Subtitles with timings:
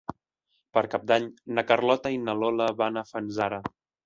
[0.77, 1.27] Per Cap d'Any
[1.59, 3.63] na Carlota i na Lola van a Fanzara.